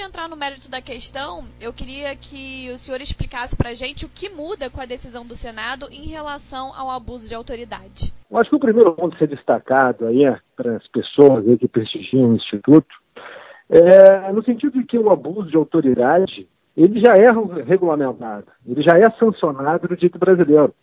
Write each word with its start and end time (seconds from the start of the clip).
de 0.00 0.06
entrar 0.06 0.28
no 0.30 0.36
mérito 0.36 0.70
da 0.70 0.80
questão, 0.80 1.44
eu 1.60 1.74
queria 1.74 2.16
que 2.16 2.70
o 2.72 2.78
senhor 2.78 3.02
explicasse 3.02 3.54
para 3.54 3.68
a 3.68 3.74
gente 3.74 4.06
o 4.06 4.08
que 4.08 4.30
muda 4.30 4.70
com 4.70 4.80
a 4.80 4.86
decisão 4.86 5.26
do 5.26 5.34
Senado 5.34 5.88
em 5.90 6.06
relação 6.06 6.72
ao 6.74 6.90
abuso 6.90 7.28
de 7.28 7.34
autoridade. 7.34 8.10
Eu 8.30 8.38
acho 8.38 8.48
que 8.48 8.56
o 8.56 8.60
primeiro 8.60 8.94
ponto 8.94 9.14
a 9.14 9.18
ser 9.18 9.28
destacado 9.28 10.06
aí 10.06 10.22
para 10.56 10.76
as 10.76 10.88
pessoas 10.88 11.44
que 11.58 11.68
prestigiam 11.68 12.30
o 12.30 12.36
Instituto 12.36 12.88
é 13.68 14.32
no 14.32 14.42
sentido 14.42 14.78
de 14.78 14.86
que 14.86 14.98
o 14.98 15.10
abuso 15.10 15.50
de 15.50 15.56
autoridade 15.56 16.48
ele 16.74 16.98
já 16.98 17.14
é 17.16 17.30
regulamentado, 17.62 18.46
ele 18.66 18.80
já 18.80 18.96
é 18.96 19.10
sancionado 19.18 19.86
no 19.86 19.96
direito 19.96 20.18
brasileiro. 20.18 20.74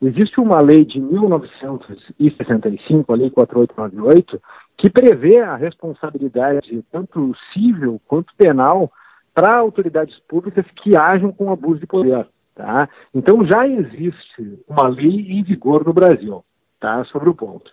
Existe 0.00 0.40
uma 0.40 0.60
lei 0.60 0.84
de 0.84 1.00
1965, 1.00 3.12
a 3.12 3.16
Lei 3.16 3.30
4898, 3.30 4.40
que 4.76 4.90
prevê 4.90 5.40
a 5.40 5.56
responsabilidade 5.56 6.84
tanto 6.92 7.34
civil 7.52 8.00
quanto 8.06 8.32
penal 8.36 8.92
para 9.34 9.56
autoridades 9.56 10.16
públicas 10.28 10.64
que 10.82 10.96
ajam 10.96 11.32
com 11.32 11.50
abuso 11.50 11.80
de 11.80 11.86
poder. 11.86 12.28
Tá? 12.54 12.88
Então 13.14 13.44
já 13.44 13.66
existe 13.66 14.62
uma 14.68 14.88
lei 14.88 15.26
em 15.30 15.42
vigor 15.42 15.84
no 15.84 15.92
Brasil 15.92 16.44
tá? 16.80 17.04
sobre 17.04 17.28
o 17.28 17.34
ponto. 17.34 17.70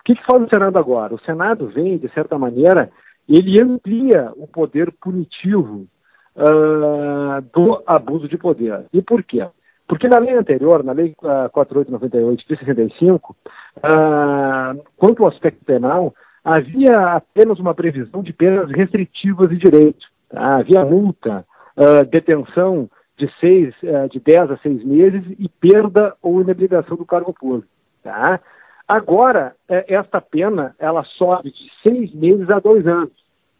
O 0.00 0.04
que, 0.04 0.14
que 0.14 0.24
faz 0.24 0.42
o 0.42 0.48
Senado 0.48 0.78
agora? 0.78 1.14
O 1.14 1.20
Senado 1.20 1.68
vem, 1.68 1.98
de 1.98 2.08
certa 2.12 2.38
maneira, 2.38 2.90
ele 3.28 3.60
amplia 3.60 4.32
o 4.36 4.46
poder 4.46 4.92
punitivo 5.00 5.88
uh, 6.36 7.42
do 7.52 7.82
abuso 7.86 8.28
de 8.28 8.38
poder. 8.38 8.86
E 8.92 9.02
por 9.02 9.24
quê? 9.24 9.46
Porque 9.88 10.08
na 10.08 10.18
lei 10.18 10.36
anterior, 10.36 10.82
na 10.82 10.92
lei 10.92 11.14
4898 11.52 12.48
de 12.48 12.58
65, 12.58 13.36
uh, 13.76 14.82
quanto 14.96 15.22
ao 15.22 15.28
aspecto 15.28 15.64
penal, 15.64 16.14
havia 16.44 17.14
apenas 17.14 17.58
uma 17.58 17.74
previsão 17.74 18.22
de 18.22 18.32
penas 18.32 18.70
restritivas 18.70 19.48
de 19.48 19.58
direito. 19.58 20.06
Tá? 20.28 20.56
Havia 20.56 20.84
multa, 20.84 21.44
uh, 21.76 22.04
detenção 22.04 22.90
de, 23.16 23.30
seis, 23.40 23.74
de 24.10 24.20
10 24.20 24.50
a 24.50 24.56
6 24.58 24.84
meses 24.84 25.22
e 25.38 25.48
perda 25.48 26.14
ou 26.20 26.40
inabilitação 26.40 26.96
do 26.96 27.06
cargo 27.06 27.32
público. 27.32 27.68
Tá? 28.02 28.40
Agora, 28.86 29.54
é, 29.68 29.94
esta 29.94 30.20
pena 30.20 30.74
ela 30.78 31.02
sobe 31.02 31.50
de 31.50 31.70
seis 31.82 32.14
meses 32.14 32.48
a 32.50 32.60
dois 32.60 32.86
anos. 32.86 33.12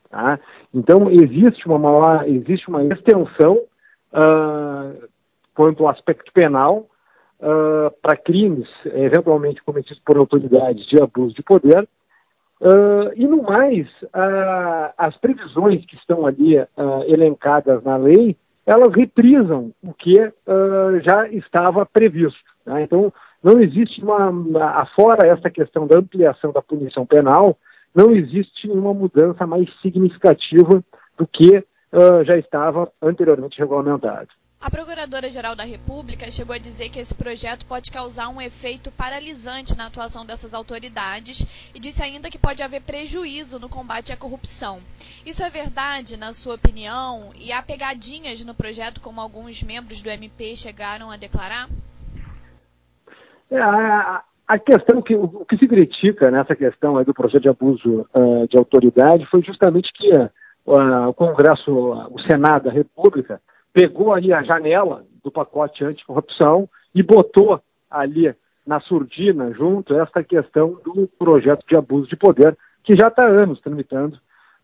Tá? 0.09 0.39
Então, 0.73 1.11
existe 1.11 1.67
uma, 1.67 2.27
existe 2.27 2.69
uma 2.69 2.85
extensão 2.85 3.61
quanto 5.57 5.83
ao 5.83 5.91
aspecto 5.91 6.33
penal 6.33 6.87
uh, 7.41 7.91
para 8.01 8.17
crimes 8.17 8.69
eventualmente 8.85 9.63
cometidos 9.65 10.03
por 10.05 10.17
autoridades 10.17 10.87
de 10.87 11.03
abuso 11.03 11.35
de 11.35 11.43
poder 11.43 11.89
Uh, 12.61 13.13
e 13.15 13.27
no 13.27 13.43
mais, 13.43 13.87
uh, 14.05 14.93
as 14.97 15.17
previsões 15.19 15.85
que 15.85 15.95
estão 15.97 16.25
ali 16.25 16.59
uh, 16.59 16.67
elencadas 17.07 17.83
na 17.85 17.97
lei, 17.97 18.37
elas 18.65 18.93
reprisam 18.95 19.73
o 19.81 19.93
que 19.95 20.15
já 21.05 21.29
estava 21.29 21.87
previsto. 21.87 22.51
Né? 22.65 22.83
Então, 22.83 23.13
não 23.41 23.61
existe 23.61 24.03
uma, 24.03 24.29
afora 24.81 25.25
essa 25.25 25.49
questão 25.49 25.87
da 25.87 25.99
ampliação 25.99 26.51
da 26.51 26.61
punição 26.61 27.07
penal, 27.07 27.57
não 27.95 28.11
existe 28.11 28.69
uma 28.69 28.93
mudança 28.93 29.47
mais 29.47 29.73
significativa 29.81 30.83
do 31.17 31.27
que 31.29 31.65
já 32.25 32.37
estava 32.37 32.91
anteriormente 33.01 33.57
regulamentado. 33.57 34.29
A 34.59 34.71
Procuradora-Geral 34.71 35.55
da 35.55 35.65
República 35.65 36.31
chegou 36.31 36.55
a 36.55 36.59
dizer 36.59 36.89
que 36.89 36.99
esse 36.99 37.15
projeto 37.15 37.67
pode 37.67 37.93
causar 37.93 38.31
um 38.31 38.41
efeito 38.41 38.91
paralisante 38.91 39.77
na 39.77 39.87
atuação 39.87 40.25
dessas 40.25 40.55
autoridades 40.55 41.71
e 41.75 41.79
disse 41.79 42.03
ainda 42.03 42.31
que 42.31 42.39
pode 42.39 42.63
haver 42.63 42.81
prejuízo 42.81 43.61
no 43.61 43.69
combate 43.69 44.13
à 44.13 44.17
corrupção. 44.17 44.81
Isso 45.27 45.45
é 45.45 45.51
verdade, 45.51 46.17
na 46.17 46.33
sua 46.33 46.55
opinião? 46.55 47.31
E 47.39 47.53
há 47.53 47.63
pegadinhas 47.63 48.43
no 48.45 48.55
projeto, 48.55 49.01
como 49.01 49.21
alguns 49.21 49.63
membros 49.63 50.01
do 50.01 50.09
MP 50.09 50.57
chegaram 50.57 51.11
a 51.11 51.19
declarar? 51.19 51.69
É, 53.51 53.61
a, 53.61 54.25
a, 54.49 54.59
questão 54.59 55.03
que 55.03 55.15
o, 55.15 55.45
que 55.45 55.59
se 55.59 55.69
critica 55.69 56.31
nessa 56.31 56.57
questão 56.57 57.01
do 57.05 57.15
projeto 57.15 57.43
de 57.43 57.49
abuso 57.51 58.07
uh, 58.15 58.49
de 58.49 58.57
autoridade 58.57 59.27
foi 59.27 59.43
justamente 59.43 59.93
que 59.93 60.11
uh, 60.11 61.09
o 61.09 61.15
Congresso, 61.15 61.71
uh, 61.71 62.13
o 62.13 62.19
Senado 62.23 62.65
da 62.65 62.73
República, 62.73 63.41
pegou 63.77 64.15
ali 64.15 64.33
a 64.33 64.43
janela 64.43 65.05
do 65.23 65.31
pacote 65.31 65.85
anticorrupção 65.85 66.67
e 66.95 67.03
botou 67.03 67.61
ali 67.91 68.35
na 68.67 68.81
surdina, 68.81 69.53
junto, 69.53 69.95
essa 69.95 70.25
questão 70.25 70.81
do 70.83 71.07
projeto 71.19 71.63
de 71.69 71.77
abuso 71.77 72.09
de 72.09 72.17
poder, 72.17 72.57
que 72.83 72.97
já 72.99 73.09
está 73.09 73.25
há 73.25 73.29
anos 73.29 73.61
tramitando 73.61 74.19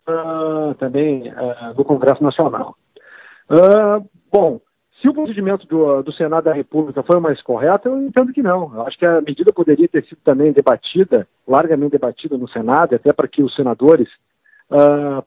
uh, 0.09 0.75
também 0.77 1.29
uh, 1.29 1.75
no 1.77 1.85
Congresso 1.85 2.23
Nacional. 2.23 2.75
Uh, 3.51 4.09
bom, 4.33 4.63
se 5.03 5.11
o 5.11 5.13
procedimento 5.13 5.67
do, 5.67 6.03
do, 6.03 6.13
Senado 6.13 6.45
da 6.45 6.55
República 6.55 7.03
foi 7.03 7.19
o 7.19 7.23
mais 7.23 7.43
correto, 7.43 7.91
eu 7.91 8.01
entendo 8.01 8.33
que 8.33 8.43
não. 8.43 8.75
Eu 8.75 8.87
acho 8.87 8.99
que 8.99 9.05
a 9.05 9.21
medida 9.21 9.53
poderia 9.53 9.89
ter 9.89 10.07
sido 10.07 10.21
também 10.25 10.53
debatida, 10.53 11.29
largamente 11.47 11.93
debatida 11.93 12.39
no 12.39 12.49
Senado, 12.49 12.95
até 12.95 13.13
para 13.13 13.29
que 13.29 13.43
os 13.43 13.55
senadores 13.55 14.09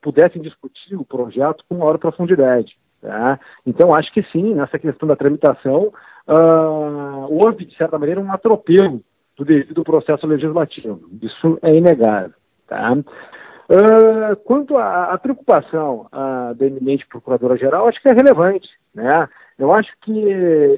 pudessem 0.02 0.42
discutir 0.42 0.96
o 0.96 1.06
projeto 1.06 1.64
com 1.70 1.76
maior 1.76 2.00
profundidade. 2.00 2.76
Tá? 3.06 3.40
Então, 3.68 3.94
acho 3.94 4.12
que 4.12 4.24
sim, 4.32 4.56
nessa 4.56 4.80
questão 4.80 5.08
da 5.08 5.16
tramitação, 5.16 5.94
uh, 6.28 7.28
houve, 7.30 7.66
de 7.66 7.78
certa 7.78 8.00
maneira, 8.00 8.20
um 8.20 8.32
atropelo 8.32 9.00
do 9.38 9.46
devido 9.46 9.84
processo 9.84 10.26
legislativo. 10.26 11.00
Isso 11.22 11.60
é 11.62 11.76
inegável. 11.76 12.34
Tá? 12.68 12.94
Uh, 12.94 14.36
quanto 14.44 14.76
à, 14.76 15.16
preocupação 15.20 16.08
uh, 16.08 16.56
da 16.56 16.66
eminente 16.66 17.06
procuradora-geral, 17.08 17.88
acho 17.88 18.02
que 18.02 18.10
é 18.10 18.14
relevante. 18.14 18.70
Né? 18.92 19.30
Eu 19.60 19.72
acho 19.72 19.92
que 20.02 20.20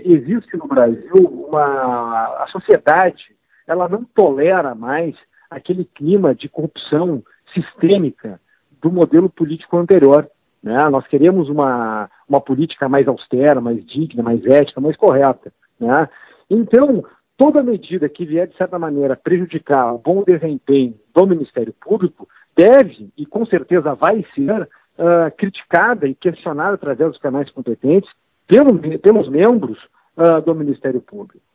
existe 0.03 0.57
no 0.57 0.67
Brasil 0.67 1.47
uma. 1.47 2.43
A 2.43 2.47
sociedade 2.51 3.23
ela 3.65 3.87
não 3.87 4.03
tolera 4.03 4.75
mais 4.75 5.15
aquele 5.49 5.85
clima 5.85 6.35
de 6.35 6.49
corrupção 6.49 7.23
sistêmica 7.53 8.39
do 8.81 8.91
modelo 8.91 9.29
político 9.29 9.77
anterior. 9.77 10.29
Né? 10.61 10.89
Nós 10.89 11.05
queremos 11.07 11.49
uma, 11.49 12.09
uma 12.27 12.41
política 12.41 12.89
mais 12.89 13.07
austera, 13.07 13.61
mais 13.61 13.85
digna, 13.85 14.23
mais 14.23 14.45
ética, 14.45 14.81
mais 14.81 14.95
correta. 14.97 15.51
Né? 15.79 16.09
Então, 16.49 17.03
toda 17.37 17.63
medida 17.63 18.09
que 18.09 18.25
vier, 18.25 18.47
de 18.47 18.57
certa 18.57 18.79
maneira, 18.79 19.15
prejudicar 19.15 19.93
o 19.93 19.99
bom 19.99 20.23
desempenho 20.23 20.95
do 21.13 21.27
Ministério 21.27 21.73
Público 21.79 22.27
deve, 22.55 23.09
e 23.17 23.25
com 23.25 23.45
certeza 23.45 23.93
vai 23.93 24.25
ser, 24.33 24.63
uh, 24.63 25.31
criticada 25.37 26.07
e 26.07 26.15
questionada 26.15 26.73
através 26.73 27.11
dos 27.11 27.19
canais 27.19 27.49
competentes 27.51 28.09
pelo, 28.47 28.79
pelos 28.99 29.29
membros 29.29 29.77
uh, 30.17 30.41
do 30.41 30.55
Ministério 30.55 31.01
Público. 31.01 31.45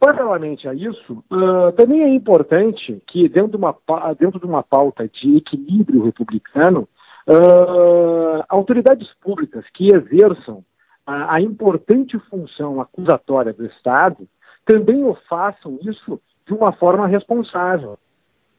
Paralelamente 0.00 0.68
a 0.68 0.74
isso, 0.74 1.24
uh, 1.30 1.72
também 1.76 2.02
é 2.02 2.08
importante 2.08 3.00
que, 3.06 3.28
dentro 3.28 3.52
de, 3.52 3.56
uma, 3.56 3.74
dentro 4.18 4.40
de 4.40 4.44
uma 4.44 4.62
pauta 4.62 5.08
de 5.08 5.36
equilíbrio 5.36 6.02
republicano, 6.02 6.88
Uh, 7.26 8.44
autoridades 8.50 9.08
públicas 9.14 9.64
que 9.72 9.94
exerçam 9.94 10.62
a, 11.06 11.36
a, 11.36 11.40
importante 11.40 12.18
função 12.30 12.82
acusatória 12.82 13.52
do 13.52 13.64
Estado 13.64 14.28
também 14.66 15.02
o 15.04 15.14
façam 15.28 15.78
isso 15.82 16.20
de 16.46 16.52
uma 16.52 16.72
forma 16.72 17.06
responsável. 17.06 17.98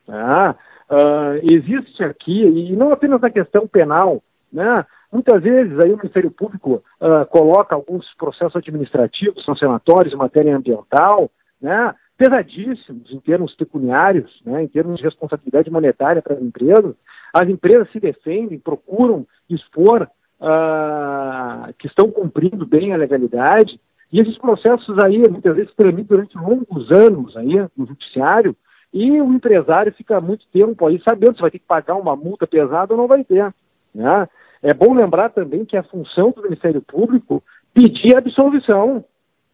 Tá? 0.08 0.56
Uh, 0.90 1.52
existe 1.52 2.04
aqui, 2.04 2.44
e 2.44 2.76
não 2.76 2.92
apenas 2.92 3.22
na 3.22 3.30
questão 3.30 3.68
penal, 3.68 4.24
né? 4.52 4.86
muitas 5.12 5.42
vezes 5.42 5.80
aí 5.80 5.92
o 5.92 5.98
Ministério 5.98 6.32
Público 6.32 6.84
uh, 7.00 7.26
coloca 7.30 7.76
alguns 7.76 8.12
processos 8.16 8.56
administrativos, 8.56 9.46
sancionatórios 9.46 10.14
em 10.14 10.18
matéria 10.18 10.56
ambiental, 10.56 11.30
né? 11.62 11.94
pesadíssimos 12.18 13.12
em 13.12 13.20
termos 13.20 13.56
pecuniários, 13.56 14.42
né? 14.46 14.64
em 14.64 14.68
termos 14.68 14.98
de 14.98 15.04
responsabilidade 15.04 15.70
monetária 15.70 16.22
para 16.22 16.36
as 16.36 16.42
empresas, 16.42 16.96
as 17.36 17.50
empresas 17.50 17.92
se 17.92 18.00
defendem, 18.00 18.58
procuram 18.58 19.28
expor 19.50 20.04
uh, 20.40 21.74
que 21.78 21.86
estão 21.86 22.10
cumprindo 22.10 22.66
bem 22.66 22.94
a 22.94 22.98
legalidade, 22.98 23.78
e 24.10 24.22
esses 24.22 24.38
processos 24.38 24.98
aí 25.00 25.18
muitas 25.30 25.54
vezes 25.54 25.76
tramitam 25.76 26.16
durante 26.16 26.38
longos 26.38 26.90
anos 26.90 27.36
aí 27.36 27.58
no 27.76 27.86
judiciário, 27.86 28.56
e 28.94 29.20
o 29.20 29.34
empresário 29.34 29.94
fica 29.94 30.22
muito 30.22 30.48
tempo 30.48 30.88
aí 30.88 31.02
sabendo 31.04 31.36
se 31.36 31.42
vai 31.42 31.52
ter 31.52 31.60
que 31.60 31.66
pagar 31.66 31.96
uma 31.96 32.16
multa 32.16 32.48
pesada 32.48 32.94
ou 32.94 32.98
não 32.98 33.08
vai 33.08 33.26
ter. 33.26 33.54
Né? 33.94 34.30
É 34.64 34.74
bom 34.74 34.94
lembrar 34.94 35.30
também 35.32 35.66
que 35.66 35.76
a 35.76 35.84
função 35.84 36.32
do 36.32 36.44
Ministério 36.44 36.82
Público 36.82 37.44
pedir 37.74 38.16
absolvição. 38.16 39.04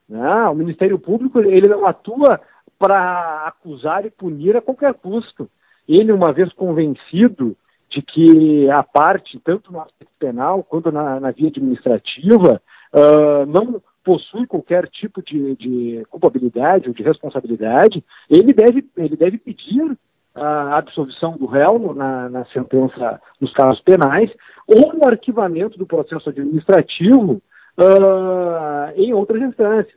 Né? 0.08 0.32
O 0.46 0.54
Ministério 0.54 1.00
Público 1.00 1.40
ele 1.40 1.68
não 1.68 1.88
atua 1.88 2.40
para 2.78 3.48
acusar 3.48 4.06
e 4.06 4.12
punir 4.12 4.56
a 4.56 4.62
qualquer 4.62 4.94
custo. 4.94 5.50
Ele, 5.90 6.12
uma 6.12 6.32
vez 6.32 6.54
convencido 6.54 7.58
de 7.92 8.02
que 8.02 8.70
a 8.72 8.82
parte, 8.82 9.40
tanto 9.44 9.72
no 9.72 9.82
aspecto 9.82 10.14
penal 10.18 10.64
quanto 10.64 10.92
na, 10.92 11.20
na 11.20 11.32
via 11.32 11.50
administrativa, 11.50 12.62
uh, 12.94 13.46
não 13.46 13.82
possui 14.04 14.48
qualquer 14.48 14.88
tipo 14.88 15.22
de, 15.22 15.56
de, 15.56 16.06
culpabilidade 16.10 16.88
ou 16.88 16.94
de 16.94 17.04
responsabilidade, 17.04 18.04
ele 18.30 18.54
deve, 18.54 18.90
ele 18.98 19.16
deve 19.16 19.38
pedir 19.38 19.98
a 20.34 20.78
absolvição 20.78 21.38
do 21.38 21.46
réu 21.46 21.94
na, 21.94 22.30
na 22.30 22.46
sentença 22.46 23.22
nos 23.40 23.54
casos 23.54 23.82
penais, 23.82 24.32
ou 24.66 24.94
no 24.94 25.06
arquivamento 25.06 25.78
do 25.78 25.86
processo 25.86 26.30
administrativo 26.30 27.42
uh, 27.78 28.92
em 28.96 29.14
outras 29.14 29.42
instâncias. 29.42 29.94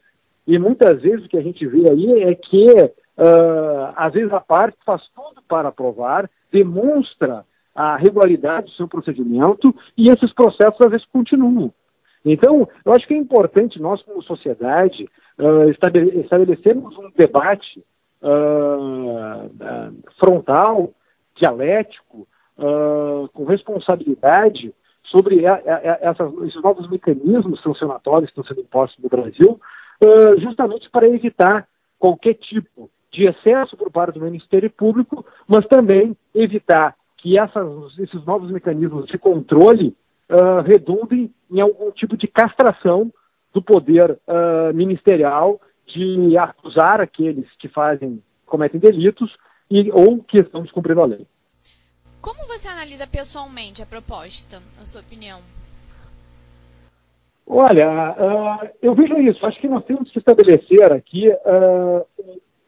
E 0.46 0.58
muitas 0.58 1.00
vezes 1.00 1.24
o 1.24 1.28
que 1.28 1.38
a 1.38 1.42
gente 1.42 1.64
vê 1.66 1.88
aí 1.88 2.22
é 2.24 2.34
que, 2.34 2.66
uh, 2.72 3.92
às 3.94 4.12
vezes, 4.12 4.32
a 4.32 4.40
parte 4.40 4.76
faz 4.84 5.00
tudo 5.14 5.40
para 5.48 5.70
provar, 5.70 6.28
demonstra 6.52 7.44
a 7.74 7.96
regularidade 7.96 8.66
do 8.66 8.72
seu 8.72 8.86
procedimento 8.86 9.74
e 9.96 10.08
esses 10.10 10.32
processos 10.32 10.80
às 10.80 10.90
vezes 10.90 11.06
continuam. 11.06 11.72
Então, 12.24 12.66
eu 12.84 12.92
acho 12.92 13.06
que 13.06 13.14
é 13.14 13.18
importante 13.18 13.80
nós, 13.80 14.00
como 14.02 14.22
sociedade, 14.22 15.08
uh, 15.38 15.68
estabelecermos 15.68 16.96
um 16.96 17.10
debate 17.14 17.84
uh, 18.22 19.46
uh, 19.46 19.98
frontal, 20.18 20.92
dialético, 21.34 22.26
com 23.32 23.44
responsabilidade 23.46 24.72
sobre 25.02 25.44
a, 25.44 25.54
a, 25.54 25.98
essa, 26.02 26.32
esses 26.46 26.62
novos 26.62 26.88
mecanismos 26.88 27.60
sancionatórios 27.60 28.30
que 28.30 28.40
estão 28.40 28.44
sendo 28.44 28.64
impostos 28.64 29.02
no 29.02 29.08
Brasil, 29.10 29.60
justamente 30.38 30.88
para 30.88 31.08
evitar 31.08 31.66
qualquer 31.98 32.34
tipo 32.34 32.88
de 33.10 33.26
excesso 33.26 33.76
por 33.76 33.90
parte 33.90 34.20
do 34.20 34.24
Ministério 34.24 34.70
Público, 34.70 35.26
mas 35.48 35.66
também 35.66 36.16
evitar 36.32 36.94
que 37.24 37.38
essas, 37.38 37.98
esses 37.98 38.22
novos 38.26 38.50
mecanismos 38.50 39.06
de 39.06 39.16
controle 39.16 39.96
uh, 40.28 40.60
redundem 40.60 41.32
em 41.50 41.58
algum 41.58 41.90
tipo 41.90 42.18
de 42.18 42.28
castração 42.28 43.10
do 43.50 43.62
poder 43.62 44.10
uh, 44.28 44.74
ministerial 44.74 45.58
de 45.86 46.36
acusar 46.36 47.00
aqueles 47.00 47.46
que 47.58 47.66
fazem, 47.66 48.22
cometem 48.44 48.78
delitos 48.78 49.34
e, 49.70 49.90
ou 49.90 50.22
que 50.22 50.36
estão 50.36 50.62
descumprindo 50.62 51.00
a 51.00 51.06
lei. 51.06 51.26
Como 52.20 52.46
você 52.46 52.68
analisa 52.68 53.06
pessoalmente 53.06 53.82
a 53.82 53.86
proposta, 53.86 54.60
na 54.78 54.84
sua 54.84 55.00
opinião? 55.00 55.40
Olha, 57.46 57.88
uh, 58.10 58.68
eu 58.82 58.94
vejo 58.94 59.16
isso. 59.16 59.46
Acho 59.46 59.58
que 59.62 59.68
nós 59.68 59.82
temos 59.86 60.10
que 60.10 60.18
estabelecer 60.18 60.92
aqui 60.92 61.30
uh, 61.30 62.06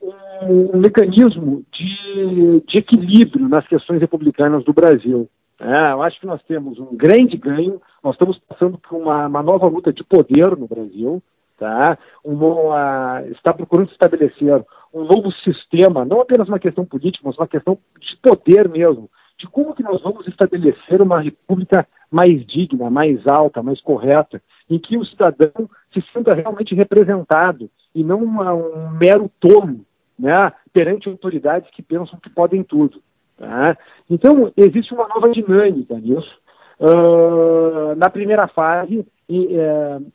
um, 0.00 0.78
mecanismo 0.78 1.64
de, 1.72 2.60
de, 2.66 2.78
equilíbrio 2.78 3.48
nas 3.48 3.66
questões 3.66 4.00
republicanas 4.00 4.64
do 4.64 4.72
Brasil. 4.72 5.28
É, 5.58 5.92
eu 5.92 6.02
acho 6.02 6.20
que 6.20 6.26
nós 6.26 6.42
temos 6.42 6.78
um 6.78 6.94
grande 6.96 7.36
ganho, 7.36 7.80
nós 8.02 8.14
estamos 8.14 8.38
passando 8.38 8.78
por 8.78 8.96
uma, 8.96 9.26
uma 9.26 9.42
nova 9.42 9.66
luta 9.66 9.92
de 9.92 10.04
poder 10.04 10.56
no 10.56 10.68
Brasil, 10.68 11.22
tá? 11.58 11.98
Uma, 12.22 13.22
está 13.30 13.54
procurando 13.54 13.90
estabelecer 13.90 14.62
um 14.92 15.04
novo 15.04 15.32
sistema, 15.42 16.04
não 16.04 16.20
apenas 16.20 16.48
uma 16.48 16.58
questão 16.58 16.84
política, 16.84 17.22
mas 17.26 17.38
uma 17.38 17.48
questão 17.48 17.78
de 17.98 18.16
poder 18.18 18.68
mesmo, 18.68 19.10
de 19.38 19.46
como 19.46 19.74
que 19.74 19.82
nós 19.82 20.02
vamos 20.02 20.26
estabelecer 20.28 21.00
uma 21.00 21.20
república 21.20 21.86
mais 22.10 22.44
digna, 22.46 22.90
mais 22.90 23.26
alta, 23.26 23.62
mais 23.62 23.80
correta, 23.80 24.42
em 24.68 24.78
que 24.78 24.96
o 24.96 25.04
cidadão 25.04 25.68
se 25.92 26.00
sinta 26.12 26.34
realmente 26.34 26.74
representado 26.74 27.70
e 27.94 28.04
não 28.04 28.22
uma, 28.22 28.52
um 28.54 28.90
mero 28.90 29.30
tolo 29.40 29.80
né, 30.18 30.52
perante 30.72 31.08
autoridades 31.08 31.70
que 31.70 31.82
pensam 31.82 32.18
que 32.18 32.30
podem 32.30 32.62
tudo. 32.62 33.02
Tá? 33.36 33.76
Então, 34.08 34.52
existe 34.56 34.94
uma 34.94 35.08
nova 35.08 35.30
dinâmica 35.30 35.94
nisso. 35.94 36.38
Uh, 36.78 37.94
na 37.96 38.10
primeira 38.10 38.46
fase, 38.48 38.98
uh, 38.98 40.12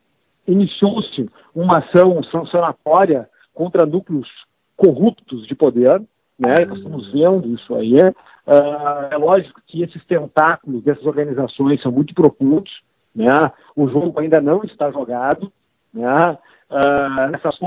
iniciou-se 0.47 1.29
uma 1.55 1.79
ação 1.79 2.21
sancionatória 2.23 3.29
contra 3.53 3.85
núcleos 3.85 4.27
corruptos 4.75 5.45
de 5.47 5.55
poder, 5.55 6.01
né? 6.41 6.65
Nós 6.65 6.79
estamos 6.79 7.11
vendo 7.11 7.53
isso 7.53 7.75
aí. 7.75 7.95
Uh, 7.97 9.11
é 9.11 9.17
lógico 9.17 9.61
que 9.67 9.83
esses 9.83 10.03
tentáculos 10.05 10.83
dessas 10.83 11.05
organizações 11.05 11.81
são 11.81 11.91
muito 11.91 12.13
profundos, 12.15 12.71
né? 13.15 13.51
O 13.75 13.88
jogo 13.88 14.19
ainda 14.19 14.41
não 14.41 14.63
está 14.63 14.89
jogado, 14.91 15.51
né? 15.93 16.38
Uh, 16.69 17.35
essas 17.35 17.57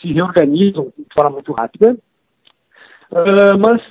se 0.00 0.12
reorganizam 0.12 0.92
de 0.96 1.06
forma 1.14 1.32
muito 1.32 1.52
rápida, 1.52 1.94
uh, 3.12 3.58
mas, 3.60 3.82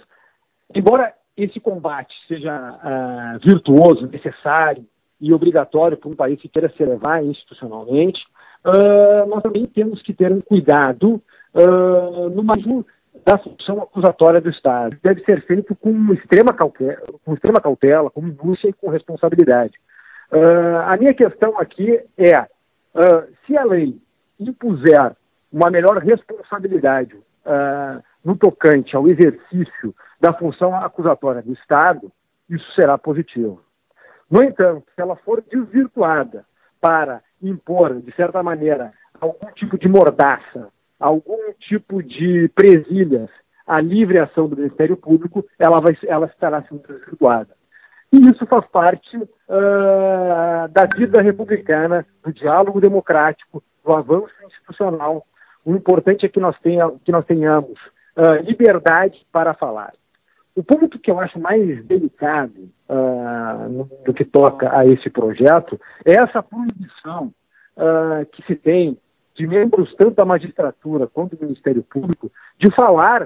embora 0.74 1.14
esse 1.38 1.60
combate 1.60 2.14
seja 2.28 2.52
uh, 2.52 3.40
virtuoso, 3.48 4.08
necessário 4.08 4.84
e 5.22 5.32
obrigatório 5.32 5.96
para 5.96 6.10
um 6.10 6.16
país 6.16 6.42
que 6.42 6.50
queira 6.50 6.74
se 6.76 6.84
elevar 6.84 7.24
institucionalmente, 7.24 8.22
nós 9.28 9.44
também 9.44 9.64
temos 9.66 10.02
que 10.02 10.12
ter 10.12 10.32
um 10.32 10.42
cuidado 10.42 11.22
no 12.34 12.44
manejo 12.44 12.84
da 13.26 13.38
função 13.38 13.82
acusatória 13.82 14.40
do 14.40 14.50
Estado. 14.50 14.98
Deve 15.02 15.24
ser 15.24 15.46
feito 15.46 15.76
com 15.76 16.14
extrema 16.14 16.54
cautela, 16.54 17.02
com, 17.24 17.34
extrema 17.34 17.60
cautela, 17.60 18.12
com 18.12 18.22
minúcia 18.22 18.70
e 18.70 18.74
com 18.74 18.90
responsabilidade. 18.90 19.74
a 20.86 20.96
minha 20.98 21.14
questão 21.14 21.58
aqui 21.60 22.00
é, 22.18 22.48
se 23.46 23.58
a 23.58 23.64
lei 23.64 24.00
impuser 24.40 25.16
uma 25.52 25.70
melhor 25.70 25.98
responsabilidade 26.00 27.16
uh, 27.16 28.04
no 28.24 28.36
tocante 28.36 28.96
ao 28.96 29.08
exercício 29.08 29.96
da 30.20 30.34
função 30.34 30.76
acusatória 30.76 31.42
do 31.42 31.54
Estado, 31.54 32.12
isso 32.50 32.66
será 32.74 32.98
positivo. 32.98 33.62
No 34.30 34.44
entanto, 34.44 34.84
se 34.94 35.02
ela 35.02 35.16
for 35.16 35.42
desvirtuada 35.42 36.46
para 36.82 37.22
impor, 37.42 38.02
de 38.02 38.14
certa 38.16 38.42
maneira, 38.42 38.92
algum 39.20 39.52
tipo 39.54 39.78
de 39.78 39.88
mordaça, 39.88 40.70
algum 41.00 41.54
tipo 41.60 42.02
de 42.02 42.50
presilhas 42.50 43.30
à 43.68 43.82
livre 43.82 44.20
ação 44.20 44.48
do 44.48 44.56
Ministério 44.56 44.96
Público, 44.96 45.46
ela, 45.58 45.80
vai, 45.80 45.98
ela 46.08 46.28
estará 46.28 46.62
sendo 46.64 46.88
desvirtuada. 46.88 47.50
E 48.12 48.20
isso 48.30 48.46
faz 48.46 48.66
parte 48.68 49.18
uh, 49.18 50.68
da 50.70 50.86
vida 50.96 51.22
republicana, 51.22 52.06
do 52.24 52.32
diálogo 52.32 52.80
democrático, 52.80 53.64
do 53.84 53.92
avanço 53.92 54.34
institucional. 54.46 55.26
O 55.66 55.74
importante 55.74 56.26
é 56.26 56.30
que 56.30 56.40
nós, 56.40 56.58
tenha, 56.60 56.90
que 57.04 57.12
nós 57.12 57.26
tenhamos 57.26 57.78
uh, 58.16 58.42
liberdade 58.44 59.26
para 59.32 59.54
falar. 59.54 59.94
O 60.56 60.64
ponto 60.64 60.98
que 60.98 61.12
eu 61.12 61.20
acho 61.20 61.38
mais 61.40 61.84
delicado 61.86 62.72
uh, 62.88 63.70
no, 63.70 63.90
do 64.06 64.14
que 64.14 64.24
toca 64.24 64.78
a 64.78 64.86
esse 64.86 65.10
projeto 65.10 65.80
é 66.06 66.14
essa 66.14 66.42
proibição 66.42 67.34
uh, 67.76 68.26
que 68.32 68.42
se 68.44 68.56
tem 68.56 68.98
de 69.36 69.46
membros 69.46 69.94
tanto 69.96 70.16
da 70.16 70.26
magistratura 70.26 71.08
quanto 71.08 71.36
do 71.36 71.46
Ministério 71.46 71.84
Público 71.84 72.32
de 72.58 72.74
falar 72.74 73.24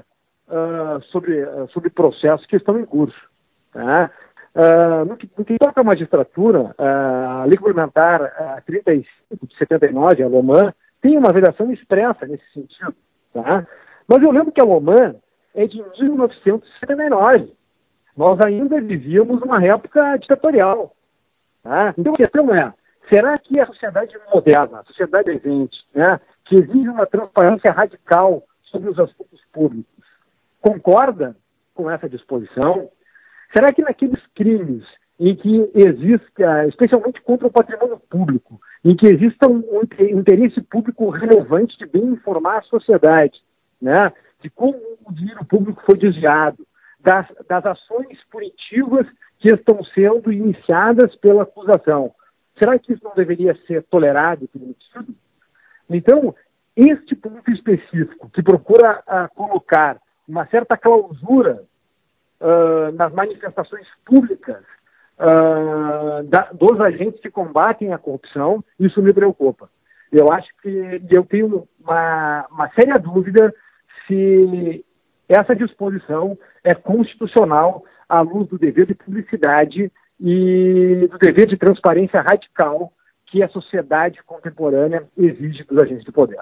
uh, 0.48 1.02
sobre, 1.12 1.46
sobre 1.72 1.90
processos 1.90 2.46
que 2.46 2.56
estão 2.56 2.80
em 2.80 2.86
curso. 2.86 3.20
Tá? 3.72 4.12
no, 5.08 5.16
que, 5.16 5.30
no, 5.38 5.46
que, 5.46 5.58
toca 5.60 5.80
à 5.80 5.84
magistratura, 5.84 6.74
a 6.78 7.46
Lei 7.46 7.56
Complementar 7.56 8.64
35 8.66 9.48
de 9.48 9.58
79, 9.58 10.24
a 10.24 10.28
LOMAN, 10.28 10.74
tem 11.02 11.18
uma 11.18 11.32
vedação 11.32 11.72
expressa 11.72 12.26
nesse 12.26 12.44
sentido. 12.52 12.96
Tá? 13.34 13.66
Mas 14.08 14.24
eu 14.24 14.32
lembro 14.32 14.52
que 14.52 14.62
a 14.62 14.66
Oman 14.66 15.16
é 15.54 15.68
de 15.68 15.78
1979. 16.00 17.54
Nós 18.18 18.40
ainda 18.42 18.82
vivíamos 18.82 19.42
uma 19.42 19.64
época 19.64 20.18
ditatorial. 20.18 20.96
Tá? 21.64 21.94
Então 21.98 22.14
a 22.14 22.18
questão 22.18 22.54
é, 22.54 22.74
será 23.10 23.38
que 23.38 23.60
a 23.60 23.66
sociedade 23.66 24.16
moderna, 24.34 24.80
a 24.80 24.84
sociedade 24.84 25.26
presente, 25.40 25.78
né, 25.94 26.20
que 26.46 26.56
exige 26.56 26.90
uma 26.90 27.06
transparência 27.06 27.72
radical 27.72 28.44
sobre 28.64 28.90
os 28.90 29.00
assuntos 29.00 29.42
públicos, 29.52 30.06
concorda 30.62 31.36
com 31.74 31.90
essa 31.90 32.08
disposição? 32.08 32.90
Será 33.54 33.74
que 33.74 33.82
naqueles 33.82 34.22
crimes 34.36 34.84
em 35.20 35.36
que 35.36 35.70
exista, 35.76 36.66
especialmente 36.68 37.22
contra 37.22 37.48
o 37.48 37.52
patrimônio 37.52 38.00
público, 38.10 38.60
em 38.86 38.96
que 38.96 39.08
exista 39.08 39.50
um, 39.50 39.64
interesse 40.00 40.62
público 40.62 41.10
relevante 41.10 41.78
de 41.78 41.86
bem 41.86 42.04
informar 42.04 42.60
a 42.60 42.64
sociedade, 42.64 43.42
né, 43.82 44.14
de 44.42 44.50
como 44.50 44.78
o 45.06 45.12
dinheiro 45.12 45.44
público 45.44 45.84
foi 45.86 45.98
desviado, 45.98 46.66
das, 47.02 47.28
das 47.48 47.66
ações 47.66 48.18
punitivas 48.32 49.06
que 49.40 49.54
estão 49.54 49.84
sendo 49.84 50.32
iniciadas 50.32 51.16
pela 51.16 51.44
acusação. 51.44 52.14
Será 52.60 52.78
que 52.78 52.94
isso 52.94 53.04
não 53.04 53.16
deveria 53.16 53.56
ser 53.66 53.84
tolerado 53.84 54.44
e 54.44 54.48
permitido? 54.48 55.16
Então, 55.90 56.36
este 56.76 57.16
ponto 57.16 57.50
específico, 57.52 58.30
que 58.30 58.44
procura 58.44 59.02
uh, 59.08 59.34
colocar 59.34 59.98
uma 60.28 60.46
certa 60.48 60.78
clausura 60.78 61.64
uh, 62.40 62.92
nas 62.94 63.12
manifestações 63.14 63.88
públicas 64.06 64.64
uh, 65.18 66.24
da, 66.26 66.52
dos 66.52 66.80
agentes 66.82 67.20
que 67.22 67.32
combatem 67.32 67.94
a 67.94 67.98
corrupção, 67.98 68.64
isso 68.80 69.02
me 69.02 69.14
preocupa. 69.14 69.70
Eu 70.12 70.32
acho 70.32 70.50
que 70.62 71.02
eu 71.10 71.24
tenho 71.24 71.68
uma, 71.80 72.46
uma 72.52 72.70
séria 72.70 73.00
dúvida 73.00 73.54
se 74.06 74.86
essa 75.28 75.56
disposição 75.56 76.38
é 76.64 76.74
constitucional 76.74 77.84
à 78.08 78.22
luz 78.22 78.48
do 78.48 78.58
dever 78.58 78.88
de 78.88 78.96
publicidade 78.96 79.92
e 80.20 81.08
do 81.10 81.18
dever 81.18 81.48
de 81.48 81.58
transparência 81.58 82.22
radical 82.22 82.92
que 83.28 83.42
a 83.44 83.50
sociedade 83.50 84.22
contemporânea 84.24 85.04
exige 85.18 85.64
dos 85.64 85.78
agentes 85.78 86.04
de 86.04 86.12
poder. 86.12 86.40